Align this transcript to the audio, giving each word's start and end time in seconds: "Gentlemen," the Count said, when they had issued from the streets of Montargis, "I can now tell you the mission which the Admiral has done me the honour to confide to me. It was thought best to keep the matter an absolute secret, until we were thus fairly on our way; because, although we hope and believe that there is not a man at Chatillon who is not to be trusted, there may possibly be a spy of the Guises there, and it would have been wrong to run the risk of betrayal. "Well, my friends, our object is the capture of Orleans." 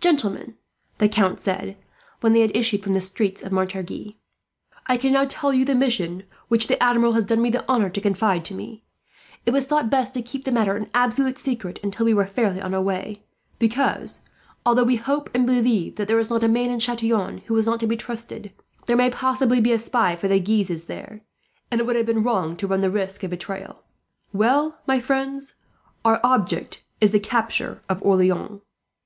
"Gentlemen," 0.00 0.56
the 0.96 1.10
Count 1.10 1.38
said, 1.38 1.76
when 2.22 2.32
they 2.32 2.40
had 2.40 2.56
issued 2.56 2.82
from 2.82 2.94
the 2.94 3.02
streets 3.02 3.42
of 3.42 3.52
Montargis, 3.52 4.14
"I 4.86 4.96
can 4.96 5.12
now 5.12 5.26
tell 5.28 5.52
you 5.52 5.66
the 5.66 5.74
mission 5.74 6.22
which 6.48 6.68
the 6.68 6.82
Admiral 6.82 7.12
has 7.12 7.24
done 7.24 7.42
me 7.42 7.50
the 7.50 7.68
honour 7.68 7.90
to 7.90 8.00
confide 8.00 8.46
to 8.46 8.54
me. 8.54 8.82
It 9.44 9.50
was 9.50 9.66
thought 9.66 9.90
best 9.90 10.14
to 10.14 10.22
keep 10.22 10.44
the 10.44 10.52
matter 10.52 10.74
an 10.74 10.88
absolute 10.94 11.36
secret, 11.36 11.78
until 11.82 12.06
we 12.06 12.14
were 12.14 12.24
thus 12.24 12.32
fairly 12.32 12.62
on 12.62 12.72
our 12.72 12.80
way; 12.80 13.24
because, 13.58 14.20
although 14.64 14.84
we 14.84 14.96
hope 14.96 15.28
and 15.34 15.44
believe 15.46 15.96
that 15.96 16.08
there 16.08 16.18
is 16.18 16.30
not 16.30 16.42
a 16.42 16.48
man 16.48 16.70
at 16.70 16.80
Chatillon 16.80 17.42
who 17.44 17.56
is 17.58 17.66
not 17.66 17.78
to 17.80 17.86
be 17.86 17.94
trusted, 17.98 18.54
there 18.86 18.96
may 18.96 19.10
possibly 19.10 19.60
be 19.60 19.72
a 19.72 19.78
spy 19.78 20.12
of 20.12 20.22
the 20.22 20.40
Guises 20.40 20.86
there, 20.86 21.20
and 21.70 21.78
it 21.78 21.86
would 21.86 21.96
have 21.96 22.06
been 22.06 22.22
wrong 22.22 22.56
to 22.56 22.66
run 22.66 22.80
the 22.80 22.88
risk 22.90 23.22
of 23.22 23.28
betrayal. 23.28 23.82
"Well, 24.32 24.80
my 24.86 24.98
friends, 24.98 25.56
our 26.06 26.20
object 26.24 26.82
is 27.02 27.10
the 27.10 27.20
capture 27.20 27.82
of 27.90 28.02
Orleans." 28.02 28.62